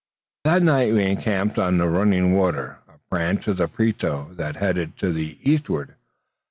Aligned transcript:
That 0.45 0.63
night 0.63 0.93
we 0.95 1.03
encamped 1.05 1.59
on 1.59 1.79
a 1.79 1.87
running 1.87 2.33
water, 2.33 2.79
a 2.87 2.97
branch 3.11 3.47
of 3.47 3.57
the 3.57 3.67
Prieto 3.67 4.33
that 4.35 4.55
headed 4.55 4.97
to 4.97 5.13
the 5.13 5.37
eastward. 5.47 5.93